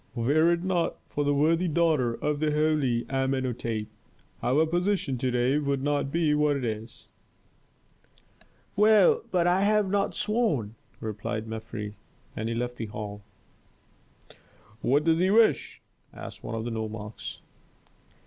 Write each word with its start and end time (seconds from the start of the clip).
Were 0.15 0.51
it 0.51 0.63
not 0.63 0.95
for 1.09 1.23
the 1.23 1.31
worthy 1.35 1.67
daughter 1.67 2.15
of 2.15 2.39
the 2.39 2.51
holy 2.51 3.05
Amenhôtep, 3.05 3.85
our 4.41 4.65
position 4.65 5.15
to 5.19 5.29
day 5.29 5.59
would 5.59 5.83
not 5.83 6.11
be 6.11 6.33
what 6.33 6.57
it 6.57 6.65
is." 6.65 7.07
"Well, 8.75 9.21
but 9.29 9.45
I 9.45 9.61
have 9.61 9.91
not 9.91 10.15
sworn," 10.15 10.73
replied 10.99 11.45
Mefres, 11.47 11.93
and 12.35 12.49
he 12.49 12.55
left 12.55 12.77
the 12.77 12.87
hall. 12.87 13.21
"What 14.81 15.03
does 15.03 15.19
he 15.19 15.29
wish?" 15.29 15.83
asked 16.11 16.43
one 16.43 16.55
of 16.55 16.65
the 16.65 16.71
nomarchs. 16.71 17.43